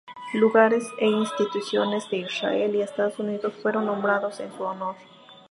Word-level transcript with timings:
Lugares 0.33 0.83
e 0.97 1.05
instituciones 1.05 2.09
de 2.09 2.17
Israel 2.17 2.73
y 2.73 2.81
Estados 2.81 3.19
Unidos 3.19 3.53
fueron 3.61 3.85
nombrados 3.85 4.39
en 4.39 4.51
su 4.57 4.63
honor. 4.63 4.95